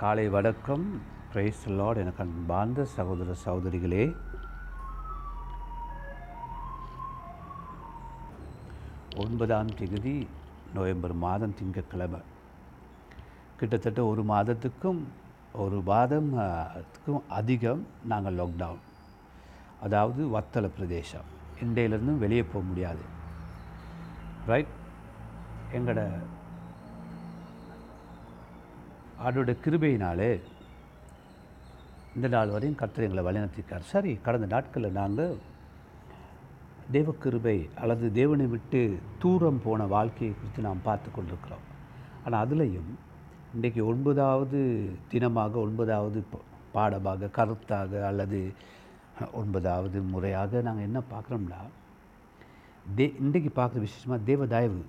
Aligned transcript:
காலை 0.00 0.28
வணக்கம். 0.28 1.00
Price 1.32 1.68
Lord 1.68 1.96
எனக்கு 1.96 2.22
அன்பார்ந்த 2.22 2.84
சகோதர 2.84 3.34
சகோதரிகளே. 3.44 4.16
ஒன்பதாம் 9.16 9.74
தேதி 9.74 10.28
நவம்பர் 10.74 11.14
மாதம் 11.14 11.54
திங்கட்கிழமை. 11.54 12.20
கிட்டத்தட்ட 13.56 14.04
ஒரு 14.04 14.24
மாதத்துக்கும் 14.34 15.02
ஒரு 15.54 15.80
மாதம் 15.80 16.30
அதிகம் 17.28 17.86
நாங்கள் 18.04 18.36
லாக்டவுன் 18.36 18.84
அதாவது 19.80 20.28
வத்தல 20.28 20.68
பிரதேசம். 20.68 21.28
இண்டையிலேருந்தும் 21.64 22.18
வெளியே 22.18 22.42
போக 22.42 22.64
முடியாது. 22.66 23.04
ரைட் 24.46 24.74
எங்களோட 25.72 26.08
அவருடைய 29.26 29.56
கிருபையினாலே 29.64 30.30
இந்த 32.16 32.26
நாள் 32.34 32.52
வரையும் 32.54 32.78
கர்த்தர் 32.80 33.06
எங்களை 33.06 33.22
வழிநடத்திருக்கார் 33.26 33.90
சரி 33.92 34.12
கடந்த 34.26 34.46
நாட்களில் 34.52 34.98
நாங்கள் 34.98 35.32
தேவ 36.94 37.12
கிருபை 37.22 37.54
அல்லது 37.82 38.06
தேவனை 38.18 38.46
விட்டு 38.52 38.80
தூரம் 39.22 39.58
போன 39.64 39.86
வாழ்க்கையை 39.94 40.32
குறித்து 40.34 40.60
நாம் 40.66 40.84
பார்த்து 40.88 41.08
கொண்டிருக்கிறோம். 41.10 41.64
ஆனால் 42.24 42.42
அதுலேயும் 42.44 42.92
இன்றைக்கு 43.54 43.80
ஒன்பதாவது 43.92 44.60
தினமாக 45.12 45.58
ஒன்பதாவது 45.64 46.20
பாடமாக 46.76 47.30
கருத்தாக 47.38 48.02
அல்லது 48.10 48.40
ஒன்பதாவது 49.40 49.98
முறையாக 50.12 50.62
நாங்கள் 50.68 50.88
என்ன 50.88 51.02
பார்க்குறோம்னா 51.12 51.60
தே 52.96 53.08
இன்றைக்கு 53.24 53.52
பார்க்குற 53.58 53.84
விசேஷமாக 53.86 54.26
தேவ 54.30 54.46
தயவு. 54.54 54.80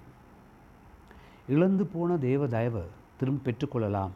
இழந்து 1.55 1.83
போன 1.95 2.17
தேவ 2.29 2.47
தயவை 2.55 2.85
திரும்ப 3.19 3.44
பெற்றுக்கொள்ளலாம். 3.45 4.16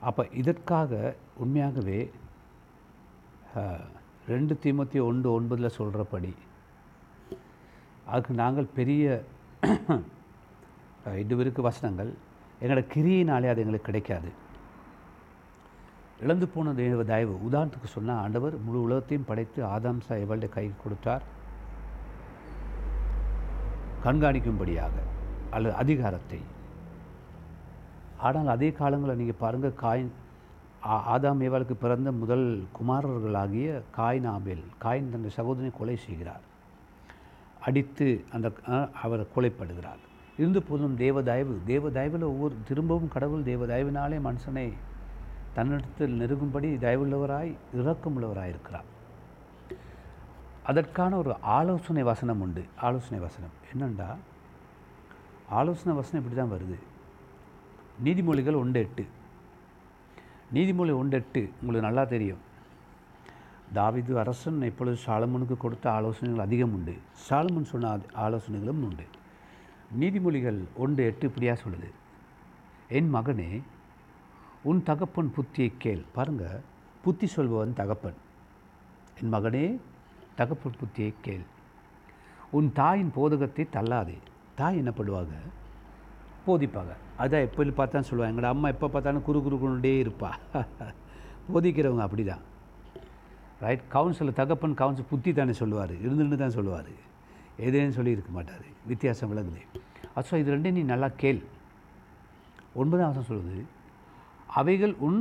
அப்போ 0.00 0.26
இதற்காக 0.32 0.92
உண்மையாகவே 1.34 2.12
ரெண்டு 4.26 4.58
தீமத்தி 4.62 5.02
ஒன்று 5.02 5.40
ஒன்பதில் 5.40 5.66
சொல்கிறபடி 5.68 6.32
அதுக்கு 8.04 8.34
நாங்கள் 8.34 8.64
பெரிய 8.74 9.04
அஹ், 9.62 10.02
வசனங்கள் 11.62 12.10
எங்களோட 12.60 12.84
கிரியினாலே 12.94 13.48
அது 13.48 13.60
எங்களுக்கு 13.60 13.86
கிடைக்காது. 13.86 14.30
இழந்து 16.20 16.48
போன 16.48 16.72
தேவ 16.72 17.04
தயவு 17.04 17.50
உதாரணத்துக்கு 17.50 17.84
சொன்னால் 17.86 18.16
ஆண்டவர் 18.16 18.58
முழு 18.58 18.78
உலகத்தையும் 18.80 19.24
படைத்து 19.24 19.64
ஆதாம் 19.66 20.00
சா 20.00 20.14
எவளுடைய 20.14 20.48
கை 20.48 20.72
கொடுத்தார். 20.84 21.24
கண்காணிக்கும்படியாக 24.04 24.94
அல்லது 25.50 25.74
அதிகாரத்தை 25.74 26.40
ஆனால் 28.18 28.46
அதே 28.46 28.72
காலங்களில் 28.72 29.16
நீங்கள் 29.16 29.36
பாருங்கள் 29.38 29.74
காயின் 29.82 30.08
ஆ- 30.86 31.18
ஆதாம் 31.18 31.40
ஏவாளுக்கு 31.40 31.72
பிறந்த 31.72 32.12
முதல் 32.12 32.66
குமாரர்களாகிய 32.80 33.82
காயின் 33.96 34.26
ஆபேல் 34.26 34.64
காயின் 34.78 35.10
தன்னுடைய 35.10 35.30
சகோதரனை 35.30 35.70
கொலை 35.78 35.96
செய்கிறார். 35.96 36.40
அடித்து 37.60 38.24
அந்த 38.32 38.52
அவர் 39.02 39.26
கொலைப்படுகிறார். 39.36 40.02
இருந்த 40.38 40.60
போதும் 40.60 40.96
தேவதாய்வு. 40.96 41.56
தேவதாய்வில் 41.66 42.22
ஒவ்வொரு 42.22 42.54
திரும்பவும் 42.68 43.08
கடவுள் 43.08 43.42
தேவதாய்வினாலே 43.42 44.20
மனுஷனை 44.20 44.72
தன்னிடத்தில் 45.54 46.20
நெருங்கும்படி 46.20 46.78
தயவுள்ளவராய் 46.78 47.54
இரக்கமுள்ளவராய் 47.76 48.48
இருக்கிறார். 48.48 48.84
அதற்கான 50.64 51.16
ஒரு 51.16 51.36
ஆலோசனை 51.40 52.02
வசனம் 52.02 52.40
உண்டு. 52.40 52.64
ஆலோசனை 52.76 53.18
வசனம். 53.18 53.50
என்னண்டா? 53.74 54.14
ஆலோசனை 55.48 55.96
வசனம் 55.96 56.26
இப்படி 56.26 56.48
தான் 56.48 56.58
வருது. 56.58 56.78
நீதிமொழிகள் 58.04 58.56
ஒன்று 58.56 58.80
எட்டு. 58.80 59.06
நீதிமொழி 60.54 60.94
ஒன்று 60.94 61.18
எட்டு 61.18 61.50
உங்களுக்கு 61.60 61.80
நல்லா 61.80 62.04
தெரியும். 62.04 62.38
தாவிது 63.74 64.12
அரசன் 64.12 64.62
இப்பொழுது 64.62 64.98
சாலமனுக்கு 65.06 65.56
கொடுத்த 65.56 65.92
ஆலோசனைகள் 65.92 66.44
அதிகம் 66.44 66.72
உண்டு. 66.72 66.94
சாலமன் 67.28 67.62
சொன்ன 67.62 67.98
ஆலோசனைகளும் 68.14 68.82
உண்டு. 68.82 69.04
நீதிமொழிகள் 70.00 70.64
ஒன்று 70.76 71.04
எட்டு 71.04 71.26
இப்படியாக 71.26 71.60
சொல்லுது. 71.60 71.90
என் 72.88 73.14
மகனே 73.14 73.62
உன் 74.62 74.82
தகப்பன் 74.82 75.34
புத்தியை 75.36 75.72
கேள். 75.78 76.04
பாருங்கள் 76.12 76.60
புத்தி 77.02 77.26
சொல்பவன் 77.26 77.72
தகப்பன். 77.72 78.14
என் 79.22 79.32
மகனே 79.32 79.78
தகப்பன் 80.34 80.72
புத்தியை 80.72 81.14
கேள். 81.20 81.44
உன் 82.50 82.72
தாயின் 82.72 83.12
போதகத்தை 83.14 83.66
தள்ளாதே. 83.72 84.18
தாய் 84.54 84.76
என்ன 84.76 84.90
பண்ணுவாங்க? 84.90 85.34
போதிப்பாங்க. 86.46 86.92
அதான் 87.22 87.44
எப்போ 87.46 87.64
பார்த்தாலும் 87.80 88.08
சொல்லுவாங்க 88.10 88.32
எங்களோட 88.32 88.50
அம்மா 88.54 88.68
எப்போ 88.74 88.88
பார்த்தாலும் 88.94 89.24
குறு 89.28 89.40
குறு 89.46 89.56
கொண்டே 89.64 89.94
இருப்பா. 90.04 90.30
போதிக்கிறவங்க 91.52 92.04
அப்படி 92.06 92.24
தான் 92.30 92.44
ரைட் 93.64 93.84
கவுன்சில் 93.94 94.36
தகப்பன் 94.40 94.78
கவுன்சில் 94.80 95.10
புத்தி 95.10 95.30
தானே 95.32 95.54
சொல்லுவார் 95.62 95.94
இருந்துன்னு 96.04 96.38
தான் 96.44 96.56
சொல்லுவார். 96.58 96.92
எதுன்னு 97.66 97.96
சொல்லி 97.98 98.16
இருக்க 98.16 98.30
மாட்டார் 98.38 98.66
வித்தியாசம் 98.90 99.30
விளங்குது. 99.32 99.62
அச்சோ 100.16 100.40
இது 100.42 100.52
ரெண்டையும் 100.54 100.78
நீ 100.80 100.84
நல்லா 100.92 101.08
கேள். 101.22 101.40
ஒன்பதாம் 102.80 103.10
வருஷம் 103.10 103.28
சொல்லுது 103.30 103.58
அவைகள் 104.60 104.94
உன் 105.06 105.20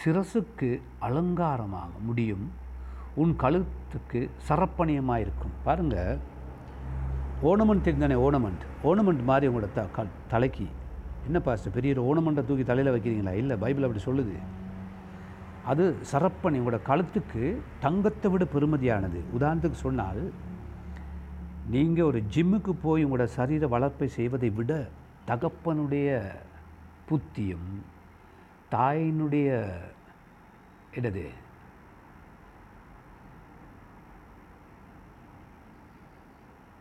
சிரசுக்கு 0.00 0.68
அலங்காரமாக 1.06 1.92
முடியும் 2.06 2.46
உன் 3.22 3.34
கழுத்துக்கு 3.42 4.20
சரப்பணியமாக 4.48 5.24
இருக்கும் 5.24 5.54
பாருங்கள் 5.66 6.18
ஓனமெண்ட் 7.50 7.86
தெரிந்தானே 7.86 8.16
ஓனமெண்ட் 8.26 8.62
ஓனமெண்ட் 8.90 9.22
மாதிரி 9.30 9.46
உங்களோட 9.50 9.68
த 9.74 9.82
க 9.96 10.04
தலைக்கு. 10.32 10.66
என்ன 11.26 11.38
பாஸ்டர் 11.46 11.74
பெரிய 11.76 11.94
ஒரு 11.94 12.02
ஓனமெண்ட்டை 12.10 12.42
தூக்கி 12.48 12.64
தலையில் 12.64 12.92
வைக்கிறீங்களா? 12.94 13.32
இல்லை 13.42 13.56
பைபிள் 13.56 13.86
அப்படி 13.86 14.04
சொல்லுது. 14.06 14.34
அது 15.70 15.84
சரப்பணி 16.12 16.58
உங்களோட 16.60 16.78
கழுத்துக்கு 16.90 17.42
தங்கத்தை 17.84 18.30
விட 18.30 18.46
பெருமதியானது. 18.54 19.20
உதாரணத்துக்கு 19.36 19.78
சொன்னால் 19.86 20.22
நீங்கள் 21.74 22.08
ஒரு 22.10 22.22
ஜிம்முக்கு 22.34 22.72
போய் 22.82 23.06
உங்களோட 23.06 23.26
சரீர 23.38 23.66
வளர்ப்பை 23.74 24.08
செய்வதை 24.18 24.50
விட 24.50 24.72
தகப்பனுடைய 25.30 26.08
புத்தியும் 27.08 27.70
தாயினுடைய 28.74 29.48
என்னது? 30.96 31.24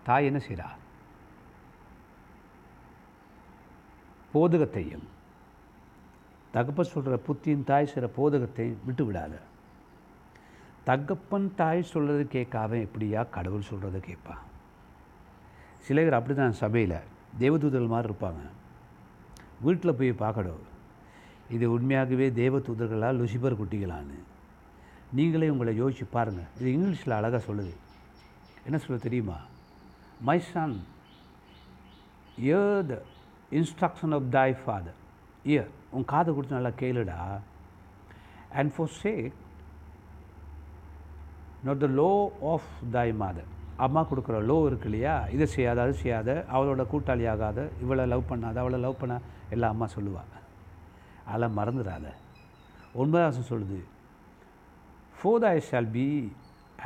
தாய் 0.07 0.27
என்ன 0.29 0.39
செய்கிறா 0.47 0.69
போதகத்தையும் 4.33 5.07
தகப்பன் 6.55 6.89
சொல்கிற 6.93 7.15
புத்தியின் 7.27 7.67
தாய் 7.69 7.89
செய்கிற 7.91 8.07
போதகத்தையும் 8.17 8.81
விட்டு 8.87 9.03
விடாத. 9.07 9.33
தகப்பன் 10.87 11.47
தாய் 11.59 11.89
சொல்கிறது 11.91 12.23
கேட்காம 12.35 12.79
எப்படியா 12.85 13.21
கடவுள் 13.35 13.69
சொல்கிறத 13.69 13.99
கேட்பான் 14.07 14.43
சில 15.85 16.01
பேர் 16.01 16.17
அப்படி 16.17 16.35
தான் 16.35 16.59
சபையில் 16.63 16.97
தேவதூதர்கள் 17.41 17.93
மாதிரி 17.93 18.09
இருப்பாங்க. 18.09 18.41
வீட்டில் 19.65 19.97
போய் 19.99 20.21
பார்க்கணும். 20.23 20.63
இது 21.55 21.65
உண்மையாகவே 21.75 22.27
தேவதூதர்களா 22.41 23.09
லுசிபர் 23.19 23.59
குட்டிகளான்னு. 23.61 24.19
நீங்களே 25.17 25.49
உங்களை 25.53 25.73
யோசிச்சு 25.81 26.05
பாருங்கள் 26.11 26.51
இது 26.59 26.69
இங்கிலீஷில் 26.75 27.17
அழகாக 27.19 27.41
சொல்லுது. 27.47 27.73
என்ன 28.67 28.77
சொல்ல 28.83 28.99
தெரியுமா? 29.07 29.37
My 30.27 30.37
son 30.49 30.75
hear 32.47 32.83
the 32.91 32.95
instruction 33.59 34.13
of 34.17 34.27
thy 34.35 34.49
father 34.59 34.99
hear 35.53 35.71
உன் 35.95 36.05
காதை 36.11 36.29
கொடுத்து 36.33 36.57
நல்லா 36.57 36.73
கேளுடா. 36.81 37.17
And 38.59 38.71
forsake 39.01 39.35
not 41.65 41.81
the 41.85 41.89
law 42.01 42.11
of 42.53 42.69
thy 42.95 43.13
mother 43.23 43.49
அம்மா 43.85 44.01
கொடுக்குற 44.09 44.37
லோ 44.51 44.57
இருக்கு 44.69 44.87
இல்லையா? 44.89 45.15
இதை 45.35 45.45
செய்யாத 45.55 45.81
அது 45.81 45.93
செய்யாத 46.03 46.29
அவளோட 46.53 46.81
கூட்டாளி 46.91 47.25
ஆகாத 47.33 47.59
இவளை 47.83 48.05
லவ் 48.13 48.29
பண்ணாத 48.31 48.55
அவளை 48.63 48.79
லவ் 48.85 49.01
பண்ண 49.01 49.15
எல்லாம் 49.55 49.73
அம்மா 49.75 49.87
சொல்லுவாள் 49.95 50.31
அதெல்லாம் 51.27 51.57
மறந்துடாத. 51.59 52.05
ஒன்பதாம் 53.01 53.49
சொல்லுது 53.51 53.81
for 55.17 55.43
thy 55.45 55.57
shall 55.69 55.91
be 55.97 56.07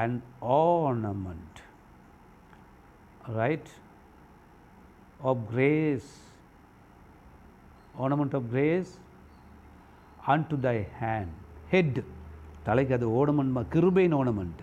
and 0.04 0.20
ornament 0.60 1.60
right 3.36 3.68
of 5.30 5.38
grace 5.52 6.10
ornament 8.04 8.34
of 8.40 8.44
grace 8.54 8.92
unto 10.34 10.56
thy 10.68 10.78
hand. 11.02 11.32
Head 11.74 11.96
தலைக்கு 12.68 12.94
அது 12.98 13.08
ஓடமன்மா 13.20 13.62
கிருபைன் 13.74 14.16
ஓனமெண்ட் 14.20 14.62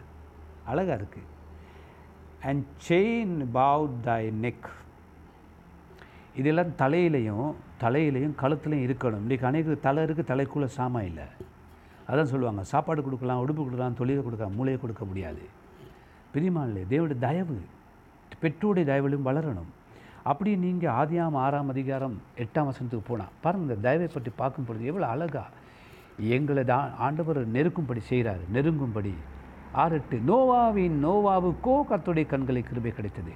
அழகாக 0.71 0.97
இருக்குது 1.01 1.31
and 2.49 2.65
chain 2.87 3.37
about 3.59 3.95
thy 4.09 4.23
neck 4.45 4.69
இதெல்லாம் 6.41 6.73
தலையிலையும் 6.83 7.49
தலையிலையும் 7.85 8.35
கழுத்துலையும் 8.43 8.87
இருக்கணும். 8.87 9.23
இன்றைக்கி 9.25 9.47
அநேக 9.51 9.77
தலை 9.87 10.03
இருக்குது 10.07 10.31
தலைக்குள்ளே 10.33 10.69
சாமா 10.79 11.01
இல்லை. 11.11 11.27
அதான் 12.11 12.31
சொல்லுவாங்க 12.33 12.63
சாப்பாடு 12.73 13.03
கொடுக்கலாம் 13.07 13.43
உடுப்பு 13.45 13.63
கொடுக்கலாம் 13.63 13.99
தொழிலை 14.01 14.23
கொடுக்கலாம் 14.25 14.57
மூளையை 14.59 14.81
கொடுக்க 14.81 15.05
முடியாது. 15.11 15.43
பிரிமானிலே 16.35 16.83
தேவனுடைய 16.93 17.21
தயவு 17.27 17.59
பெற்றோருடைய 18.43 18.85
தயவிலும் 18.91 19.27
வளரணும். 19.29 19.71
அப்படி 20.31 20.51
நீங்கள் 20.65 20.95
ஆதியாம் 21.01 21.37
ஆறாம் 21.45 21.71
அதிகாரம் 21.75 22.17
எட்டாம் 22.43 22.69
வசனத்துக்கு 22.69 23.09
போனால் 23.09 23.33
பாருங்கள் 23.45 23.69
இந்த 23.69 23.77
தயவை 23.87 24.09
பற்றி 24.15 24.31
பார்க்கும் 24.41 24.67
பொழுது 24.69 24.89
எவ்வளோ 24.91 25.07
அழகா 25.15 25.45
எங்களை 26.37 26.63
தான் 26.73 26.89
ஆண்டவர் 27.07 27.41
நெருக்கும்படி 27.57 28.03
செய்கிறார் 28.11 28.43
நெருங்கும்படி. 28.57 29.15
ஆறு 29.83 29.95
எட்டு 30.01 30.17
நோவாவின் 30.31 30.97
நோவாவுக்கோ 31.05 31.75
கத்துடைய 31.91 32.27
கண்களை 32.33 32.63
கிருபை 32.69 32.93
கிடைத்தது. 32.99 33.35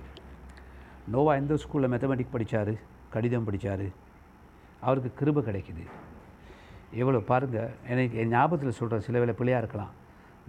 நோவா 1.15 1.33
எந்த 1.41 1.55
ஸ்கூலில் 1.63 1.91
மேத்தமெட்டிக் 1.93 2.35
படித்தார் 2.35 2.73
கடிதம் 3.15 3.47
படித்தார் 3.49 3.87
அவருக்கு 4.87 5.11
கிருபை 5.21 5.43
கிடைக்குது. 5.49 5.85
எவ்வளோ 7.01 7.21
பாருங்கள் 7.31 7.73
எனக்கு 7.93 8.19
என் 8.23 8.33
ஞாபகத்தில் 8.35 8.79
சொல்கிறேன் 8.81 9.07
சில 9.07 9.19
வேலை 9.23 9.35
பிள்ளையாக 9.39 9.63
இருக்கலாம். 9.63 9.93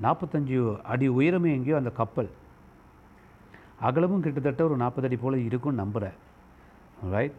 நாற்பத்தஞ்சு 0.04 0.58
அடி 0.94 1.08
உயரமே 1.18 1.50
எங்கேயோ 1.58 1.80
அந்த 1.82 1.92
கப்பல். 2.02 2.30
அகலமும் 3.88 4.24
கிட்டத்தட்ட 4.26 4.62
ஒரு 4.68 4.76
நாற்பது 4.84 5.08
அடி 5.08 5.18
போல் 5.22 5.46
இருக்கும்னு 5.48 5.82
நம்புகிறேன் 5.84 6.18
ரைட் 7.14 7.38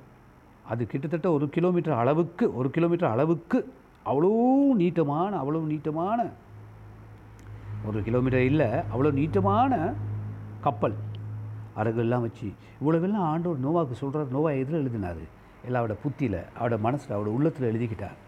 அது 0.73 0.83
கிட்டத்தட்ட 0.93 1.29
ஒரு 1.37 1.47
கிலோமீட்டர் 1.57 2.01
அளவுக்கு 2.03 2.45
ஒரு 2.59 2.69
கிலோமீட்டர் 2.77 3.13
அளவுக்கு 3.15 3.59
அவ்வளோ 4.11 4.31
நீட்டமான 4.83 5.33
அவ்வளோ 5.43 5.61
நீட்டமான 5.73 6.21
ஒரு 7.89 7.99
கிலோமீட்டர் 8.07 8.49
இல்லை 8.51 8.69
அவ்வளோ 8.93 9.11
நீட்டமான 9.21 9.75
கப்பல். 10.67 10.97
அறகுலாம் 11.81 12.25
வச்சு 12.27 12.49
இவ்வளவெல்லாம் 12.81 13.29
ஆண்டவர் 13.33 13.65
நோவாவுக்கு 13.67 13.97
சொல்கிறார் 14.01 14.35
நோவா 14.37 14.51
எதில் 14.63 14.81
எழுதினார்? 14.81 15.23
எல்லாம் 15.67 15.83
அவட 15.83 15.95
புத்தியில் 16.03 16.41
அவட 16.59 16.75
மனசில் 16.87 17.15
அவட 17.17 17.31
உள்ளத்தில் 17.37 17.69
எழுதிக்கிட்டார். 17.71 18.19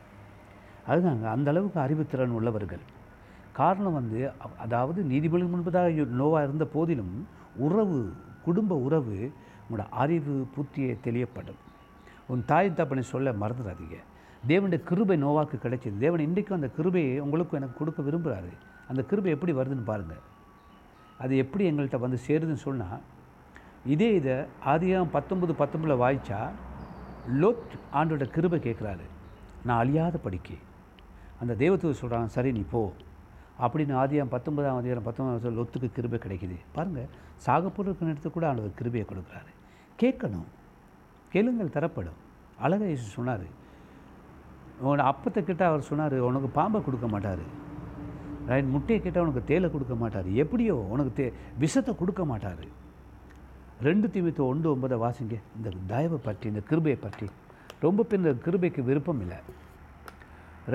அதுதாங்க 0.90 1.26
அந்த 1.36 1.48
அளவுக்கு 1.52 1.78
அறிவுத்திறன் 1.84 2.36
உள்ளவர்கள். 2.38 2.82
காரணம் 3.58 3.96
வந்து 3.98 4.18
அதாவது 4.64 5.00
நீதிபதி 5.12 5.46
முன்பதாக 5.54 6.06
நோவா 6.20 6.38
இருந்த 6.46 6.64
போதிலும் 6.76 7.14
உறவு 7.56 8.12
குடும்ப 8.44 8.74
உறவு 8.76 9.32
உங்களோட 9.70 9.86
அறிவு 9.90 10.48
புத்தியை 10.56 10.98
தெளியப்படும். 11.04 11.60
உன் 12.26 12.44
தாய் 12.46 12.72
தப்பனை 12.76 13.00
சொல்ல 13.00 13.32
மறந்துடாதீங்க. 13.32 13.96
தேவனுடைய 14.48 14.82
கிருபை 14.82 15.24
நோவாக்கு 15.24 15.56
கிடைச்சிது. 15.62 15.98
தேவன் 15.98 16.20
இன்றைக்கும் 16.20 16.60
அந்த 16.60 16.68
கிருபையை 16.68 17.20
உங்களுக்கும் 17.20 17.60
எனக்கு 17.60 17.78
கொடுக்க 17.78 18.02
விரும்புகிறாரு 18.02 18.52
அந்த 18.88 19.02
கிருபை 19.02 19.32
எப்படி 19.32 19.52
வருதுன்னு 19.52 19.84
பாருங்கள் 19.84 20.30
அது 21.18 21.36
எப்படி 21.36 21.70
எங்கள்கிட்ட 21.70 21.98
வந்து 21.98 22.18
சேருதுன்னு 22.26 22.52
சொன்னால் 22.52 23.00
இதே 23.86 24.14
இதை 24.14 24.32
ஆதியம் 24.66 25.08
பத்தொம்பது 25.12 25.54
பத்தொம்பதில் 25.58 26.00
வாய்ச்சா 26.02 26.48
லோத் 27.40 27.78
ஆண்டோட 27.92 28.24
கிருபை 28.24 28.58
கேட்குறாரு. 28.58 29.04
நான் 29.64 29.78
அழியாத 29.78 30.18
படிக்க. 30.18 30.54
அந்த 31.40 31.54
தெய்வத்துக்கு 31.54 31.96
சொல்கிறான் 31.96 32.28
சரி 32.28 32.52
நீ 32.52 32.64
போ. 32.70 32.92
அப்படின்னு 33.64 33.94
ஆதியம் 34.02 34.32
பத்தொன்பதாம் 34.34 34.78
அதிகாரம் 34.80 35.06
பத்தொன்பதாம் 35.08 35.58
லொத்துக்கு 35.58 35.88
கிருபை 35.96 36.18
கிடைக்குது. 36.24 36.56
பாருங்கள் 36.76 37.08
சாகப்பொருளுக்கு 37.46 38.06
நேரத்து 38.08 38.30
கூட 38.30 38.48
ஆண்டவர் 38.48 38.78
கிருபையை 38.80 39.06
கொடுக்குறாரு. 39.08 39.52
கேட்கணும். 40.02 40.48
கேளுங்கள் 41.32 41.74
தரப்படும். 41.76 42.20
அழகா 42.66 42.84
இயேசு 42.84 43.08
சொன்னார். 43.18 43.46
உன் 44.90 45.08
அப்பத்தை 45.10 45.40
கிட்ட 45.44 45.66
அவர் 45.66 45.88
சொன்னார் 45.90 46.16
உனக்கு 46.28 46.48
பாம்பை 46.48 46.78
கொடுக்க 46.84 47.08
மாட்டார். 47.14 47.44
ரைட் 48.50 48.72
முட்டையை 48.74 49.02
கேட்டால் 49.02 49.24
உனக்கு 49.24 49.42
தேலை 49.50 49.70
கொடுக்க 49.70 49.94
மாட்டார். 49.94 50.28
எப்படியோ 50.42 50.74
உனக்கு 50.74 51.12
தே 51.18 51.26
விஷத்தை 51.58 51.92
கொடுக்க 51.96 52.24
மாட்டார். 52.24 52.64
ரெண்டு 53.88 54.08
திமித்து 54.14 54.42
ஒன்று 54.46 54.76
ஒன்பதை 54.76 54.96
வாசிங்க. 55.04 55.36
இந்த 55.56 55.68
தயவை 55.92 56.18
பற்றி 56.26 56.48
இந்த 56.48 56.60
கிருபையை 56.70 56.98
பற்றி. 57.00 57.28
ரொம்ப 57.80 58.02
பேர் 58.02 58.20
இந்த 58.22 58.34
கிருபைக்கு 58.46 58.82
விருப்பம் 58.84 59.20
இல்லை. 59.20 59.38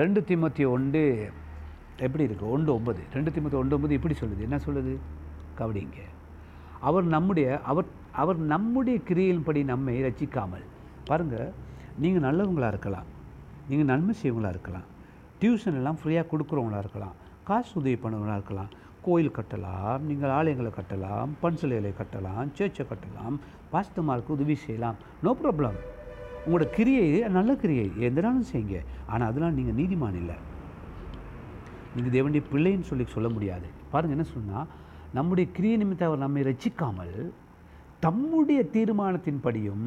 ரெண்டு 0.00 0.20
திமுத்தி 0.28 0.64
ஒன்று 0.76 1.32
எப்படி 2.06 2.24
இருக்குது 2.26 2.50
ஒன்று 2.54 2.70
ஒன்பது 2.78 3.02
ரெண்டு 3.16 3.30
தீமத்தி 3.34 3.56
ஒன்று 3.60 3.76
ஒன்பது 3.76 3.96
இப்படி 3.98 4.14
சொல்லுது. 4.20 4.42
என்ன 4.48 4.56
சொல்லுது? 4.66 4.92
கவனிங்க 5.60 6.00
அவர் 6.88 7.06
நம்முடைய 7.14 7.46
அவர் 7.70 7.88
அவர் 8.22 8.38
நம்முடைய 8.52 8.98
கிரியையின்படி 9.08 9.60
நம்மை 9.72 9.94
ரசிக்காமல். 10.06 10.66
பாருங்கள் 11.08 11.48
நீங்கள் 12.02 12.24
நல்லவங்களாக 12.26 12.72
இருக்கலாம். 12.74 13.08
நீங்கள் 13.70 13.90
நன்மை 13.92 14.14
செய்வங்களாக 14.20 14.54
இருக்கலாம். 14.56 14.86
டியூஷன் 15.40 15.78
எல்லாம் 15.80 15.98
ஃப்ரீயாக 16.02 16.26
கொடுக்குறவங்களா 16.32 16.82
இருக்கலாம். 16.84 17.16
காசு 17.48 17.72
உதவி 17.80 17.96
பண்ணவங்களா 18.04 18.36
இருக்கலாம். 18.40 18.70
கோயில் 19.06 19.36
கட்டலாம் 19.38 20.00
நீங்கள் 20.08 20.32
ஆலயங்களை 20.38 20.70
கட்டலாம் 20.78 21.30
பன்சிலைகளை 21.42 21.92
கட்டலாம் 22.00 22.48
சேர்ச்சை 22.58 22.84
கட்டலாம் 22.92 23.36
பாஸ்தமாருக்கு 23.72 24.36
உதவி 24.38 24.56
செய்யலாம். 24.64 24.98
நோ 25.26 25.32
ப்ராப்ளம் 25.40 25.78
உங்களோட 26.44 26.66
கிரியை 26.76 27.06
நல்ல 27.38 27.50
கிரியை 27.62 27.86
எந்தனாலும் 28.08 28.48
செய்யுங்க. 28.52 28.78
ஆனால் 29.12 29.28
அதெல்லாம் 29.30 29.58
நீங்கள் 29.58 29.78
நீதிமான் 29.80 30.20
இல்லை. 30.22 30.36
நீங்கள் 31.98 32.16
தேவனுடைய 32.16 32.44
பிள்ளைன்னு 32.52 32.88
சொல்லி 32.90 33.06
சொல்ல 33.16 33.28
முடியாது. 33.36 33.68
பாருங்கள் 33.92 34.16
என்ன 34.18 34.28
சொன்னால் 34.36 34.70
நம்முடைய 35.18 35.46
கிரிய 35.56 35.76
நிமித்தம் 35.82 36.08
அவர் 36.10 36.24
நம்மை 36.24 36.42
ரசிக்காமல் 36.48 37.14
தம்முடைய 38.04 38.60
தீர்மானத்தின்படியும் 38.74 39.86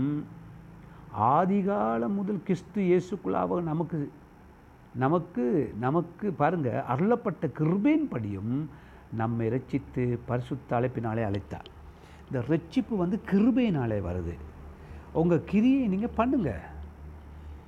ஆதிகாலம் 1.36 2.18
முதல் 2.19 2.42
கிறிஸ்து 2.48 2.81
இயேசுக்குள்ளாக 2.90 3.60
நமக்கு 3.72 4.00
நமக்கு 5.04 5.44
நமக்கு 5.84 6.28
பாருங்கள் 6.40 6.81
அருளப்பட்ட 6.94 7.48
கிருபையின்படியும் 7.60 8.56
நம்மை 9.22 9.46
ரட்சித்து 9.54 10.04
பரிசுத்த 10.30 10.75
அழைப்பினாலே 10.78 11.24
அழைத்தார். 11.30 11.69
இந்த 12.28 12.40
ரட்சிப்பு 12.52 12.96
வந்து 13.04 13.18
கிருபையினாலே 13.31 14.00
வருது. 14.10 14.36
உங்கள் 15.22 15.48
கிரியை 15.52 15.84
நீங்கள் 15.94 16.18
பண்ணுங்கள் 16.19 16.64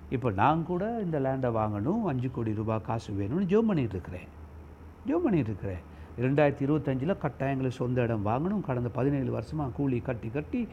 இப்போ 0.10 0.32
நான் 0.32 0.64
கூட 0.64 0.84
இந்த 1.06 1.20
லேண்டை 1.20 1.50
வாங்கணும் 1.60 2.04
அஞ்சு 2.12 2.30
கோடி 2.32 2.54
ரூபாய் 2.54 2.86
காசு 2.88 3.12
வேணும்னு 3.20 3.50
ஜோம் 3.52 3.70
பண்ணிகிட்டு 3.70 3.98
இருக்கிறேன் 3.98 4.30
ஜோம் 5.08 5.26
பண்ணிகிட்டு 5.26 5.52
இருக்கிறேன் 5.54 5.84
ரெண்டாயிரத்தி 6.24 6.64
இருபத்தஞ்சில் 6.66 7.22
கட்டாயம் 7.22 7.54
எங்களுக்கு 7.54 7.82
சொந்த 7.82 8.04
இடம் 8.04 8.26
வாங்கணும். 8.28 8.66
கடந்த 8.68 8.90
பதினேழு 8.90 9.32
வருஷமாக 9.32 9.74
கூலி 9.78 10.00
கட்டி 10.00 10.30
கட்டி 10.30 10.68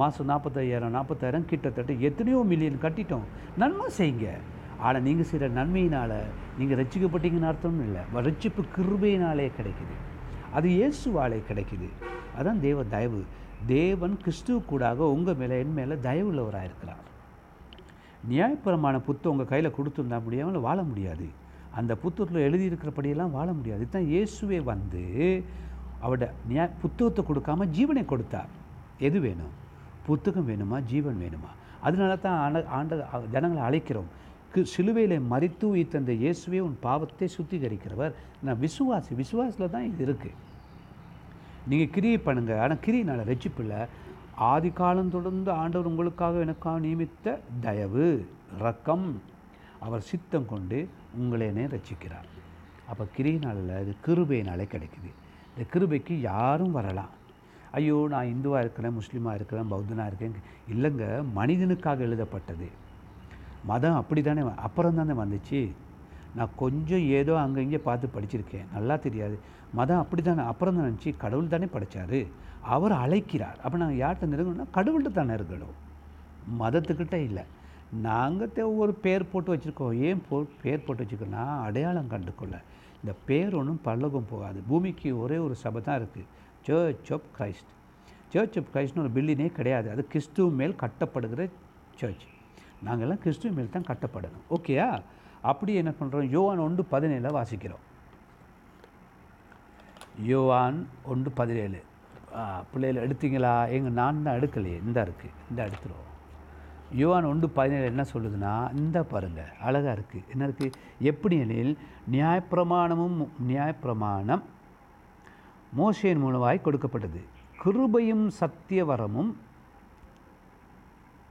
மாதம் 0.00 0.28
நாற்பத்தாயிரம் 0.30 0.94
நாற்பத்தாயிரம் 0.96 1.46
கிட்டத்தட்ட 1.50 1.92
எத்தனையோ 2.08 2.38
மில்லியன் 2.50 2.82
கட்டிட்டோம். 2.84 3.26
நன்மை 3.62 3.86
செய்யுங்க. 3.98 4.28
ஆனால் 4.78 5.02
நீங்கள் 5.02 5.28
செய்கிற 5.30 5.48
நன்மையினால் 5.58 6.18
நீங்கள் 6.58 6.78
ரட்சிக்கப்பட்டீங்கன்னு 6.80 7.50
அர்த்தம்னு 7.52 7.86
இல்லை. 7.88 8.02
ரட்சிப்பு 8.28 8.62
கிருபையினாலே 8.76 9.50
கிடைக்குது. 9.58 9.96
அது 10.52 10.68
இயேசுவாலே 10.68 11.40
கிடைக்குது. 11.50 11.88
அதான் 12.38 12.60
தேவ 12.60 12.84
தயவு. 12.84 13.24
தேவன் 13.66 14.16
கிறிஸ்துவ 14.24 14.58
கூடாக 14.58 15.08
உங்கள் 15.14 15.38
மேலே 15.42 15.58
என் 15.58 15.72
மேலே 15.72 15.94
தயவுள்ளவராக 15.94 16.68
இருக்கிறார் 16.70 17.05
நியாயப்பிரமாண 18.30 18.96
புத்தகம் 19.08 19.32
உங்கள் 19.34 19.50
கையில் 19.50 19.76
கொடுத்துருந்தா 19.76 20.18
முடியாமல் 20.26 20.64
வாழ 20.66 20.78
முடியாது. 20.90 21.26
அந்த 21.78 21.92
புத்தகத்தில் 22.02 22.46
எழுதியிருக்கிறபடியெல்லாம் 22.48 23.34
வாழ 23.38 23.48
முடியாது. 23.58 23.80
இதுதான் 23.84 24.10
இயேசுவே 24.12 24.58
வந்து 24.72 25.02
அவட 26.06 26.22
நியாய 26.50 26.68
புத்தகத்தை 26.82 27.22
கொடுக்காம 27.28 27.66
ஜீவனை 27.76 28.04
கொடுத்தார். 28.12 28.50
எது 29.06 29.18
வேணும்? 29.26 29.54
புத்தகம் 30.08 30.48
வேணுமா? 30.50 30.78
ஜீவன் 30.90 31.20
வேணுமா? 31.24 31.50
அதனால 31.86 32.12
தான் 32.24 32.38
ஆண்ட 32.44 32.62
ஆண்ட 32.78 32.94
ஜனங்களை 33.34 33.62
அழைக்கிறோம். 33.68 34.10
சிலுவையில் 34.74 35.16
மறித்து 35.32 35.64
உயிர்த்த 35.72 36.02
அந்த 36.02 36.12
இயேசுவே 36.22 36.58
உன் 36.66 36.76
பாவத்தை 36.86 37.26
சுத்திகரிக்கிறவர். 37.36 38.12
நான் 38.46 38.60
விசுவாசி 38.64 39.14
விசுவாசில் 39.22 39.72
தான் 39.74 39.86
இது 39.90 40.02
இருக்குது 40.06 40.36
நீங்கள் 41.70 41.92
கிரியை 41.94 42.18
பண்ணுங்கள் 42.26 42.60
ஆனால் 42.64 42.82
கிரியினால் 42.86 43.22
ரட்சிப்பில்லை. 43.30 43.80
ஆதி 44.36 44.70
காலம் 44.70 45.12
தொடர்ந்து 45.14 45.50
ஆண்டவர் 45.50 45.90
உங்களுக்காக 45.90 46.40
எனக்காக 46.46 46.78
நியமித்த 46.86 47.36
தயவு 47.64 48.06
இரக்கம். 48.58 49.06
அவர் 49.86 50.02
சித்தம் 50.08 50.48
கொண்டு 50.52 50.78
உங்களேனே 51.20 51.64
ரசிக்கிறார் 51.74 52.28
அப்போ 52.90 53.04
கிரியினால் 53.16 53.60
இல்லை 53.62 53.76
இது 53.84 53.92
கிருபையினாலே 54.06 54.66
கிடைக்குது. 54.74 55.10
இந்த 55.52 55.64
கிருபைக்கு 55.72 56.14
யாரும் 56.30 56.76
வரலாம். 56.78 57.12
ஐயோ 57.78 57.96
நான் 58.12 58.32
இந்துவாக 58.34 58.62
இருக்கிறேன் 58.64 58.96
முஸ்லீமாக 58.98 59.38
இருக்கிறேன் 59.38 59.70
பௌத்தனாக 59.72 60.10
இருக்கேன். 60.10 60.36
இல்லைங்க 60.74 61.06
மனிதனுக்காக 61.38 62.04
எழுதப்பட்டது. 62.08 62.68
மதம் 63.70 63.98
அப்படி 64.00 64.22
தானே 64.22 64.42
அப்புறம் 64.68 64.98
தானே 65.00 65.14
வந்துச்சு. 65.22 65.60
நான் 66.36 66.56
கொஞ்சம் 66.62 67.04
ஏதோ 67.18 67.34
அங்கே 67.44 67.60
இங்கே 67.66 67.80
பார்த்து 67.88 68.14
படிச்சிருக்கேன். 68.16 68.66
நல்லா 68.74 68.96
தெரியாது. 69.06 69.36
மதம் 69.78 70.02
அப்படி 70.02 70.22
தானே 70.22 70.42
அப்புறம் 70.52 70.76
தான் 70.76 70.88
நினச்சி 70.90 71.10
கடவுள் 71.24 71.54
தானே 71.54 71.66
படித்தார் 71.76 72.18
அவர் 72.74 72.94
அழைக்கிறார். 73.02 73.58
அப்போ 73.64 73.76
நாங்கள் 73.82 74.00
யார்கிட்ட 74.02 74.30
நெருங்கணும்னா 74.32 74.66
கடவுள்கிட்ட 74.76 75.12
தான் 75.18 75.30
நெருங்கணும். 75.32 75.76
மதத்துக்கிட்ட 76.60 77.16
இல்லை. 77.28 77.44
நாங்கள் 78.06 78.72
ஒரு 78.82 78.92
பேர் 79.04 79.30
போட்டு 79.30 79.50
வச்சுருக்கோம். 79.54 79.94
ஏன் 80.08 80.22
போ 80.28 80.36
பேர் 80.62 80.84
போட்டு 80.86 81.02
வச்சுருக்கோன்னா 81.02 81.44
அடையாளம் 81.66 82.12
கண்டுக்கொள்ள. 82.14 82.56
இந்த 83.00 83.12
பேர் 83.28 83.56
ஒன்றும் 83.60 83.82
பல்லகம் 83.88 84.30
போகாது. 84.32 84.58
பூமிக்கு 84.70 85.10
ஒரே 85.24 85.38
ஒரு 85.46 85.54
சபை 85.64 85.80
தான் 85.88 85.98
இருக்குது 86.00 86.26
church 86.66 87.10
of 87.16 87.28
Christ 87.38 87.72
church 88.32 88.56
of 88.60 88.70
கிரைஸ்ட்னு 88.74 89.02
ஒரு 89.04 89.12
பில்டிங்கே 89.16 89.50
கிடையாது. 89.58 89.88
அது 89.94 90.02
கிறிஸ்துவ 90.12 90.48
மேல் 90.60 90.74
கட்டப்படுகிற 90.82 91.42
சர்ச் 92.00 92.24
நாங்கள்லாம் 92.86 93.22
கிறிஸ்துவ 93.24 93.52
மேல் 93.58 93.74
தான் 93.76 93.88
கட்டப்படணும். 93.90 94.46
ஓகேயா 94.56 94.88
அப்படி 95.50 95.72
என்ன 95.82 95.92
பண்ணுறோம் 95.98 96.30
யோவான் 96.36 96.64
ஒன்று 96.66 96.82
பதினேழில் 96.94 97.36
வாசிக்கிறோம். 97.38 97.84
யோவான் 100.30 100.78
ஒன்று 101.12 101.30
பதினேழு. 101.40 101.80
பிள்ளைகள் 102.70 103.04
எடுத்தீங்களா? 103.06 103.54
எங்கள் 103.76 103.96
நான் 104.00 104.24
தான் 104.26 104.38
எடுக்கலையே. 104.38 104.78
இந்த 104.86 104.98
இருக்குது 105.06 105.36
இந்த 105.50 105.60
எடுத்துருவோம் 105.68 106.02
யோவான் 107.00 107.28
ஒன்று 107.30 107.46
பதினேழு 107.58 107.86
என்ன 107.92 108.02
சொல்லுதுன்னா 108.12 108.52
இந்த 108.80 108.98
பாருங்கள் 109.12 109.54
அழகாக 109.66 109.94
இருக்குது 109.98 110.28
என்ன 110.32 110.42
இருக்குது 110.48 110.76
எப்படி 111.10 111.36
எனில் 111.44 111.72
நியாயப்பிரமாணமும் 112.14 113.16
நியாயப்பிரமாணம் 113.48 114.44
மோசையின் 115.78 116.22
மூலமாய் 116.24 116.64
கொடுக்கப்பட்டது. 116.66 117.22
கிருபையும் 117.62 118.26
சத்தியவரமும் 118.40 119.32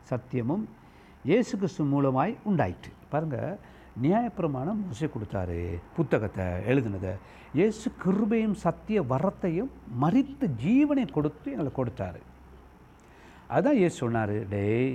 சத்தியமும் 0.09 0.65
இயேசு 1.29 1.53
கிறிஸ்து 1.57 1.83
மூலமாய் 1.93 2.33
உண்டாயிற்று. 2.49 2.91
பாருங்கள் 3.13 3.55
நியாயப்பிரமாணம் 4.03 4.79
மோசே 4.85 5.07
கொடுத்தாரு 5.11 5.59
புத்தகத்தை 5.97 6.45
எழுதினதை. 6.71 7.11
இயேசு 7.57 7.87
கிருபையும் 8.03 8.55
சத்திய 8.63 9.01
வரத்தையும் 9.11 9.69
மறித்து 10.03 10.45
ஜீவனை 10.63 11.05
கொடுத்து 11.17 11.47
எங்களை 11.53 11.71
கொடுத்தாரு. 11.77 12.19
அதான் 13.55 13.79
இயேசு 13.81 13.95
சொன்னார் 14.03 14.35
டேய் 14.53 14.91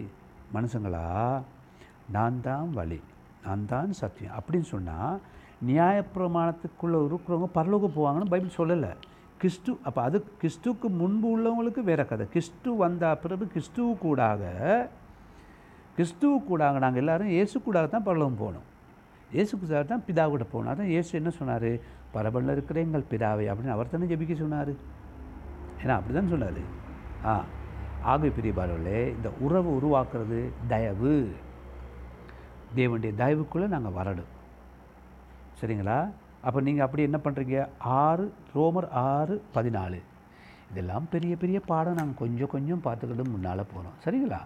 மனுஷங்களா 0.57 1.04
நான் 2.16 2.40
தான் 2.49 2.71
வழி 2.78 3.00
நான் 3.45 3.64
தான் 3.73 3.99
சத்தியம். 4.02 4.37
அப்படின்னு 4.38 4.69
சொன்னால் 4.75 5.21
நியாயப்பிரமாணத்துக்குள்ளே 5.71 7.00
இருக்கிறவங்க 7.09 7.50
பரலோக 7.59 7.90
போவாங்கன்னு 7.97 8.33
பைபிள் 8.33 8.59
சொல்லலை. 8.61 8.92
கிறிஸ்து 9.42 9.73
அப்போ 9.88 10.00
அது 10.09 10.19
கிறிஸ்துவுக்கு 10.40 10.88
முன்பு 11.02 11.26
உள்ளவங்களுக்கு 11.35 11.83
வேற 11.90 12.02
கதை. 12.11 12.25
கிறிஸ்து 12.35 12.71
வந்த 12.85 13.14
பிறகு 13.23 13.47
கிறிஸ்துவு 13.54 13.92
கூடாக 14.07 14.42
கிறிஸ்துவு 15.97 16.37
கூடாக 16.50 16.83
நாங்கள் 16.85 17.02
எல்லோரும் 17.02 17.33
இயேசு 17.37 17.57
கூடாக 17.69 17.88
தான் 17.95 18.07
பரலோகம் 18.09 18.40
போகணும் 18.42 18.66
இயேசு 19.37 19.53
கூடாக 19.59 19.83
தான் 19.91 20.05
பிதா 20.09 20.25
கூட 20.35 20.45
போனார். 20.53 20.79
தான் 20.81 20.93
இயேசு 20.95 21.11
என்ன 21.21 21.31
சொன்னார்? 21.39 21.71
பரபலில் 22.15 22.55
இருக்கிற 22.57 22.79
எங்கள் 22.87 23.11
பிதாவை 23.13 23.45
அப்படின்னு 23.51 23.75
அவர் 23.75 23.93
தானே 23.93 24.11
ஜெபிக்க 24.13 24.37
சொன்னார். 24.43 24.73
ஏன்னா 25.83 25.95
அப்படி 25.99 26.15
தான் 26.19 26.33
சொன்னார். 26.35 26.63
ஆ 27.31 27.35
ஆகவே 28.11 28.29
பெரிய 28.39 28.53
பாடலே 28.59 28.99
இந்த 29.17 29.29
உறவு 29.47 29.71
உருவாக்குறது 29.79 30.41
தயவு. 30.73 31.15
தேவனுடைய 32.77 33.13
தயவுக்குள்ளே 33.23 33.69
நாங்கள் 33.75 33.97
வரணும். 33.99 34.31
சரிங்களா? 35.61 35.99
அப்போ 36.47 36.59
நீங்கள் 36.67 36.87
அப்படி 36.87 37.03
என்ன 37.09 37.19
பண்ணுறீங்க 37.25 37.57
ஆறு 38.03 38.25
ரோமர் 38.57 38.89
ஆறு 39.09 39.35
பதினாலு. 39.57 40.01
இதெல்லாம் 40.71 41.07
பெரிய 41.15 41.35
பெரிய 41.43 41.59
பாடம். 41.71 41.99
நாங்கள் 42.01 42.21
கொஞ்சம் 42.23 42.53
கொஞ்சம் 42.55 42.85
பார்த்துக்கிட்டு 42.87 43.33
முன்னால் 43.35 43.71
போகிறோம் 43.73 43.99
சரிங்களா? 44.05 44.41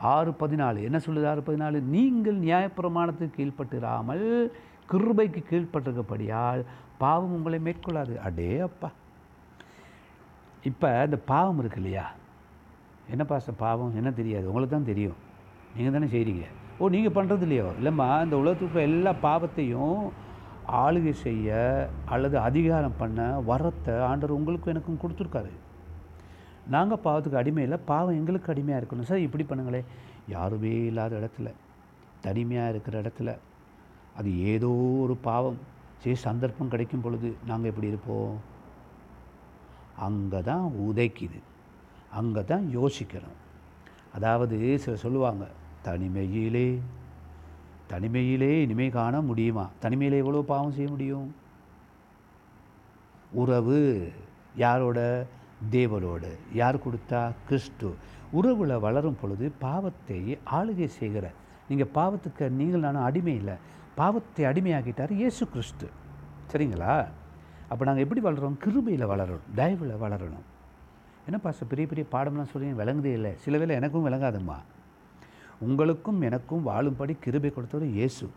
ஆறு 0.00 0.30
பதினாலு. 0.30 0.82
என்ன 0.82 0.98
சொல்லுது 1.06 1.28
ஆறு 1.28 1.42
பதினாலு? 1.46 1.80
நீங்கள் 1.80 2.36
நியாயப்பிரமாணத்துக்கு 2.36 3.38
கீழ்ப்பட்டிராமல் 3.38 4.52
கிருபைக்கு 4.90 5.42
கீழ்ப்பட்டிருக்கப்படியால் 5.50 6.64
பாவம் 6.98 7.32
உங்களை 7.32 7.58
மேற்கொள்ளாது. 7.58 8.16
அடே 8.16 8.58
அப்பா. 8.58 8.90
இப்போ 10.62 11.04
இந்த 11.04 11.16
பாவம் 11.16 11.58
இருக்கு 11.58 11.76
இல்லையா? 11.76 12.04
என்ன 13.10 13.24
பாச 13.24 13.52
பாவம்? 13.56 13.96
என்ன 13.96 14.10
தெரியாது. 14.10 14.48
உங்களுக்கு 14.48 14.76
தான் 14.76 14.92
தெரியும். 14.92 15.16
நீங்கள் 15.76 15.92
தானே 15.92 16.06
செய்கிறீங்க 16.06 16.44
ஓ 16.78 16.88
நீங்கள் 16.88 17.16
பண்ணுறது 17.16 17.40
இல்லையோ? 17.40 17.66
இல்லைம்மா 17.78 18.22
இந்த 18.24 18.36
உலகத்துக்கு 18.36 18.80
எல்லா 18.80 19.12
பாவத்தையும் 19.22 20.12
ஆளுகை 20.66 21.10
செய்ய 21.10 21.56
அல்லது 22.04 22.38
அதிகாரம் 22.38 22.98
பண்ண 22.98 23.42
வரத்தை 23.46 24.00
ஆண்டவர் 24.00 24.36
உங்களுக்கும் 24.36 24.72
எனக்கும் 24.74 25.00
கொடுத்துருக்காரு. 25.02 25.52
நாங்கள் 26.68 27.02
பாவத்துக்கு 27.04 27.40
அடிமை 27.40 27.62
இல்லை 27.62 27.78
பாவம் 27.86 28.18
எங்களுக்கு 28.20 28.52
அடிமையாக 28.52 28.80
இருக்கணும். 28.80 29.08
சார் 29.10 29.26
இப்படி 29.26 29.44
பண்ணுங்களே. 29.48 29.84
யாருமே 30.28 30.72
இல்லாத 30.86 31.16
இடத்துல 31.20 31.48
தனிமையாக 32.20 32.70
இருக்கிற 32.70 33.02
இடத்துல 33.02 33.38
அது 34.16 34.38
ஏதோ 34.38 34.70
ஒரு 35.04 35.14
பாவம் 35.28 35.58
சரி 36.02 36.14
சந்தர்ப்பம் 36.14 36.68
கிடைக்கும் 36.68 37.00
பொழுது 37.00 37.36
நாங்கள் 37.46 37.70
எப்படி 37.70 37.86
இருப்போம்? 37.86 38.34
அங்கே 39.96 40.40
தான் 40.42 40.72
உதைக்குது. 40.86 41.40
அங்கே 42.10 42.44
தான் 42.44 42.70
யோசிக்கிறோம் 42.70 43.38
அதாவது 44.14 44.78
சில 44.78 44.96
சொல்லுவாங்க 44.96 45.44
தனிமையிலே 45.84 46.80
தனிமையிலே 47.92 48.50
இனிமே 48.62 48.88
காண 48.88 49.20
முடியுமா? 49.20 49.68
தனிமையிலே 49.82 50.16
எவ்வளோ 50.16 50.42
பாவம் 50.42 50.72
செய்ய 50.72 50.90
முடியும்? 50.90 51.34
உறவு 53.32 54.12
யாரோட? 54.56 55.00
தேவனோடு 55.70 56.30
யார் 56.52 56.76
கொடுத்தா? 56.76 57.32
கிறிஸ்து. 57.46 57.94
உறவில் 58.30 58.78
வளரும் 58.78 59.16
பொழுது 59.20 59.52
பாவத்தை 59.58 60.38
ஆளுகை 60.52 60.86
செய்கிற. 60.86 61.30
நீங்கள் 61.68 61.92
பாவத்துக்கு 61.94 62.48
நீங்கள் 62.50 62.80
நானும் 62.80 63.02
அடிமை 63.02 63.34
இல்லை. 63.34 63.54
பாவத்தை 63.94 64.44
அடிமையாகிட்டார் 64.44 65.10
இயேசு 65.10 65.48
கிறிஸ்து. 65.48 65.90
சரிங்களா? 66.52 67.06
அப்போ 67.68 67.84
நாங்கள் 67.84 68.02
எப்படி 68.02 68.20
வளரோம் 68.20 68.58
கிருபையில் 68.64 69.10
வளரணும். 69.12 69.46
தயவில் 69.54 70.02
வளரணும். 70.02 70.46
என்ன 71.26 71.38
பாச 71.44 71.64
பெரிய 71.68 71.88
பெரிய 71.88 72.06
பாடம்லாம் 72.12 72.52
சொல்லி 72.52 72.72
விளங்குதே 72.72 73.12
இல்லை. 73.12 73.32
சில 73.36 73.58
வேலை 73.58 73.76
எனக்கும் 73.76 74.06
விளங்காதும்மா. 74.06 74.56
உங்களுக்கும் 75.58 76.20
எனக்கும் 76.20 76.66
வாழும்படி 76.66 77.16
கிருபை 77.20 77.50
கொடுத்தவர் 77.50 77.88
இயேசு. 77.88 78.30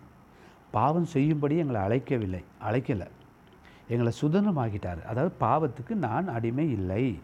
பாவம் 0.71 1.05
செய்யும்படி 1.05 1.57
எங்களை 1.57 1.81
அழைக்கவில்லை. 1.81 2.43
அழைக்கலை. 2.63 3.07
எங்களை 3.87 4.13
சுதந்திரமாக்கிட்டார். 4.21 5.03
அதாவது 5.03 5.35
பாவத்துக்கு 5.39 5.93
நான் 5.93 6.27
அடிமை 6.27 6.71
இல்லை. 6.71 7.21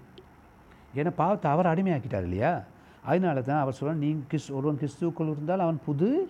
ஏன்னா 0.95 1.09
பாவத்தை 1.09 1.51
அவர் 1.51 1.65
அடிமையாக்கிட்டார் 1.65 2.21
இல்லையா? 2.21 2.63
அதனால 3.03 3.41
தான் 3.41 3.61
அவர் 3.61 3.73
சொல்ல 3.73 3.95
நீங்கள் 3.95 4.27
கிறிஸ் 4.27 4.51
ஒருவன் 4.51 4.77
கிறிஸ்துவுக்குள் 4.77 5.31
இருந்தால் 5.31 5.59
அவன் 5.59 5.79
புது 5.85 6.29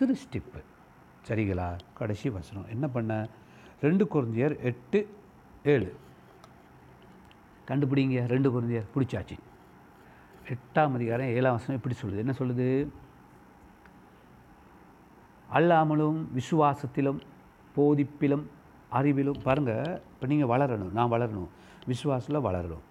சிருஷ்டிப்பு. 0.00 0.60
சரிங்களா? 1.28 1.78
கடைசி 1.94 2.30
வசனம். 2.30 2.64
என்ன 2.68 2.88
பண்ண? 2.88 3.28
ரெண்டு 3.80 4.06
குழந்தையர் 4.06 4.60
எட்டு 4.60 5.08
ஏழு. 5.64 5.96
கண்டுபிடிங்க. 7.68 8.26
ரெண்டு 8.26 8.50
குழந்தையர் 8.50 8.84
பிடிச்சாச்சு. 8.94 9.36
எட்டாம் 10.48 10.92
அதிகாரம் 10.92 11.26
ஏழாம் 11.26 11.52
வசனம் 11.52 11.80
எப்படி 11.82 11.94
சொல்லுது? 12.02 12.16
என்ன 12.16 12.34
சொல்லுது? 12.38 12.88
அல்லாமலும் 15.52 16.26
விசுவாசத்திலும் 16.34 17.20
போதிப்பிலும் 17.76 18.42
அறிவிலும் 18.92 19.42
பாருங்கள் 19.42 20.00
இப்போ 20.12 20.26
நீங்கள் 20.26 20.50
வளரணும் 20.54 20.92
நான் 20.92 21.12
வளரணும். 21.12 21.48
விஸ்வாசில் 21.88 22.44
வளரணும் 22.46 22.84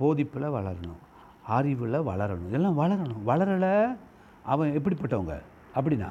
போதிப்பில் 0.00 0.54
வளரணும் 0.56 1.00
அறிவில் 1.42 1.98
வளரணும் 2.10 2.46
இதெல்லாம் 2.46 2.78
வளரணும். 2.78 3.22
வளரலை 3.26 3.96
அவன் 4.42 4.70
எப்படிப்பட்டவங்க? 4.78 5.34
அப்படின்னா 5.74 6.08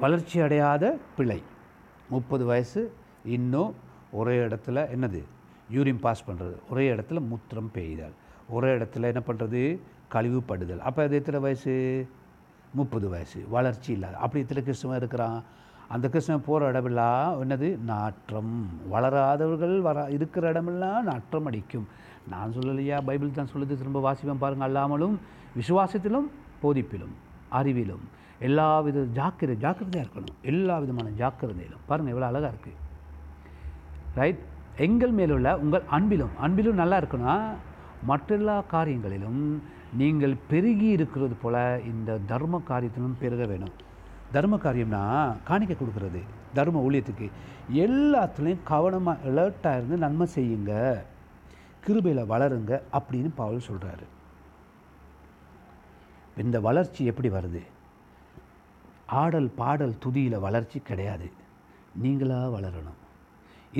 வளர்ச்சி 0.00 0.40
அடையாத 0.40 0.98
பிள்ளை 1.16 1.42
முப்பது 2.08 2.44
வயசு 2.44 2.92
இன்னும் 3.24 3.74
ஒரே 4.12 4.36
இடத்துல 4.46 4.78
என்னது? 4.94 5.20
யூரின் 5.72 5.98
பாஸ் 5.98 6.24
பண்ணுறது 6.30 6.56
ஒரே 6.70 6.84
இடத்துல 6.94 7.20
மூத்திரம் 7.30 7.70
பெய்தல். 7.72 8.14
ஒரே 8.48 8.70
இடத்துல 8.76 9.10
என்ன 9.12 9.22
பண்ணுறது 9.26 9.78
கழிவுப்படுதல் 10.10 10.78
அப்போ 10.78 11.02
அது 11.02 11.14
எத்தனை 11.14 11.40
வயசு? 11.40 11.74
முப்பது 12.74 13.08
வயசு. 13.08 13.44
வளர்ச்சி 13.48 13.92
இல்லாத. 13.92 14.16
அப்படி 14.16 14.44
எத்தனை 14.44 14.62
கிறிஸ்தவன் 14.62 14.96
இருக்கிறான்? 14.96 15.42
அந்த 15.94 16.06
கிருஷ்ணன் 16.12 16.44
போகிற 16.46 16.68
இடமெல்லாம் 16.72 17.40
என்னது? 17.44 17.68
நாற்றம். 17.90 18.54
வளராதவர்கள் 18.92 19.74
வர 19.86 20.04
இருக்கிற 20.16 20.44
இடமெல்லாம் 20.52 21.06
நாற்றம் 21.10 21.48
அடிக்கும். 21.50 21.86
நான் 22.32 22.54
சொல்லலையா? 22.56 22.98
பைபிள் 23.08 23.36
தான் 23.38 23.52
சொல்லுது. 23.52 23.78
திரும்ப 23.80 24.00
வாசிப்பேன் 24.06 24.42
பாருங்கள் 24.44 24.68
அல்லாமலும் 24.68 25.16
விசுவாசத்திலும் 25.60 26.28
போதிப்பிலும் 26.62 27.14
அறிவிலும். 27.60 28.04
எல்லா 28.48 28.68
வித 28.86 29.04
ஜாக்கிரதை 29.18 29.56
ஜாக்கிரதையாக 29.64 30.04
இருக்கணும். 30.06 30.38
எல்லா 30.52 30.76
விதமான 30.84 31.10
ஜாக்கிரதையிலும். 31.22 31.84
பாருங்கள் 31.90 32.14
எவ்வளோ 32.14 32.30
அழகாக 32.30 32.52
இருக்குது 32.54 32.80
ரைட் 34.20 34.40
எங்கள் 34.86 35.14
மேலுள்ள 35.18 35.48
உங்கள் 35.62 35.84
அன்பிலும் 35.96 36.34
அன்பிலும் 36.44 36.80
நல்லா 36.80 36.96
இருக்கணும் 37.00 37.46
மற்றெல்லா 38.10 38.56
காரியங்களிலும் 38.74 39.42
நீங்கள் 40.00 40.34
பெருகி 40.50 40.88
இருக்கிறது 40.96 41.34
போல் 41.42 41.62
இந்த 41.90 42.20
தர்ம 42.30 42.60
காரியத்திலும் 42.70 43.18
பெருக 43.22 43.42
வேணும். 43.52 43.74
தர்ம 44.34 44.56
காரியம்னா 44.64 45.02
காணிக்க 45.48 45.74
கொடுக்குறது 45.76 46.20
தர்ம 46.56 46.82
ஊழியத்துக்கு. 46.86 47.26
எல்லாத்துலேயும் 47.84 48.64
கவனமாக 48.72 49.28
அலர்ட்டாக 49.28 49.78
இருந்து 49.78 49.96
நன்மை 50.04 50.26
செய்யுங்க. 50.36 50.72
கிருபையில் 51.84 52.30
வளருங்க 52.32 52.72
அப்படின்னு 52.98 53.30
பாவல் 53.40 53.68
சொல்கிறாரு 53.68 54.06
இந்த 56.44 56.58
வளர்ச்சி 56.66 57.02
எப்படி 57.10 57.28
வருது? 57.36 57.62
ஆடல் 59.22 59.48
பாடல் 59.60 59.94
துதியில் 60.04 60.44
வளர்ச்சி 60.46 60.78
கிடையாது. 60.90 61.26
நீங்களாக 62.02 62.46
வளரணும். 62.56 62.98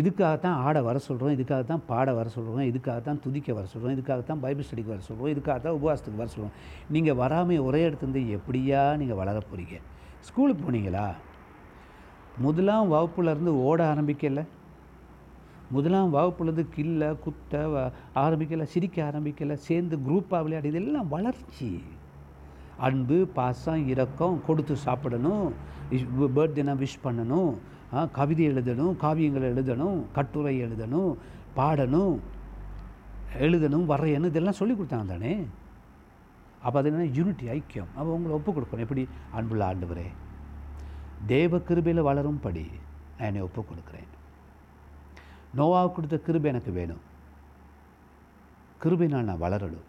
இதுக்காகத்தான் 0.01 0.59
ஆட 0.67 0.77
வர 0.89 0.99
சொல்கிறோம் 1.07 1.35
இதுக்காகத்தான் 1.37 1.83
பாட 1.89 2.09
வர 2.19 2.29
சொல்கிறோம் 2.35 2.69
இதுக்காகத்தான் 2.71 3.19
துதிக்க 3.25 3.49
வர 3.57 3.67
சொல்கிறோம் 3.73 3.95
இதுக்காகத்தான் 3.97 4.43
பைபிள் 4.45 4.67
ஸ்டடிக்கு 4.69 4.93
வர 4.95 5.03
சொல்கிறோம் 5.09 5.33
இதுக்காகத்தான் 5.35 5.77
உபவாசத்துக்கு 5.79 6.21
வர 6.23 6.31
சொல்கிறோம் 6.35 6.55
நீங்கள் 6.95 7.19
வராமல் 7.23 7.65
ஒரே 7.69 7.83
இடத்துலேருந்து 7.89 8.23
எப்படியா 8.39 8.83
நீங்கள் 9.01 9.21
வளர 9.23 9.43
போகிறீங்க 9.51 9.79
ஸ்கூலுக்கு 10.23 10.63
போனீங்களா? 10.63 11.07
முதலாம் 12.39 12.93
வகுப்புலேருந்து 12.93 13.53
ஓட 13.63 13.95
ஆரம்பிக்கலை. 13.95 14.45
முதலாம் 15.71 16.15
வகுப்புலேருந்து 16.15 16.67
கில்ல 16.77 17.19
குத்த 17.19 17.53
ஆரம்பிக்கலை 18.17 18.63
சிரிக்க 18.65 19.03
ஆரம்பிக்கலை 19.05 19.55
சேர்ந்து 19.61 19.97
குரூப்பாக 19.99 20.43
விளையாடி 20.43 20.69
இதெல்லாம் 20.69 21.09
வளர்ச்சி. 21.09 21.71
அன்பு 22.79 23.27
பாசம் 23.35 23.89
இரக்கம் 23.89 24.45
கொடுத்து 24.47 24.77
சாப்பிடணும் 24.77 25.45
பர்த்டேனா 26.37 26.75
விஷ் 26.79 27.03
பண்ணணும் 27.05 27.53
ஆ, 27.95 28.05
கவிதை 28.13 28.49
எழுதணும் 28.49 28.95
காவியங்களை 29.01 29.47
எழுதணும் 29.49 29.99
கட்டுரை 30.13 30.63
எழுதணும் 30.63 31.11
பாடணும் 31.57 32.15
எழுதணும் 33.39 33.85
வரையணும் 33.89 34.27
இதெல்லாம் 34.27 34.53
சொல்லி 34.53 34.75
கொடுத்தாங்க 34.75 35.07
தானே 35.07 35.35
அப்போ 36.63 36.79
அது 36.79 36.91
என்ன 36.91 37.05
யூனிட்டி 37.05 37.47
ஐக்கியம். 37.47 37.91
அப்போ 37.95 38.11
உங்களை 38.17 38.37
ஒப்பு 38.39 38.51
கொடுக்கணும். 38.53 38.85
எப்படி? 38.87 39.09
அன்புள்ள 39.33 39.75
ஆண்டவரே 39.75 40.09
தேவ 41.27 41.59
கிருபையில் 41.59 42.07
வளரும்படி 42.09 42.65
நான் 43.19 43.29
என்னை 43.31 43.43
ஒப்பு 43.43 43.65
கொடுக்குறேன். 43.71 44.11
நோவாவுக்கு 45.57 45.93
கொடுத்த 45.93 46.19
கிருபை 46.19 46.51
எனக்கு 46.51 46.73
வேணும். 46.73 47.03
கிருபினால் 48.83 49.29
நான் 49.31 49.43
வளரணும். 49.43 49.89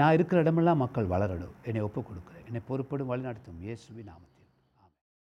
நான் 0.00 0.16
இருக்கிற 0.16 0.40
இடமெல்லாம் 0.40 0.82
மக்கள் 0.84 1.12
வளரணும். 1.14 1.54
என்னை 1.62 1.80
ஒப்புக் 1.80 2.08
கொடுக்குறேன். 2.10 2.44
என்னை 2.46 2.60
பொறுப்படும் 2.66 3.10
வழிநடத்தும். 3.10 3.60
இயேசுவி 3.62 4.02
நாமம் 4.10 4.32